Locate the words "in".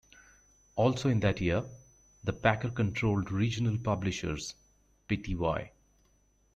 1.09-1.19